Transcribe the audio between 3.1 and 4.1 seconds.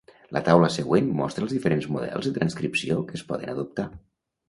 que es poden adoptar.